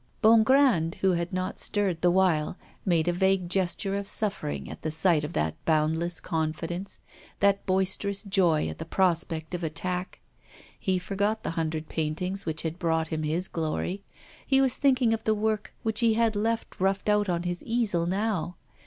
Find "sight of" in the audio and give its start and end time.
4.89-5.33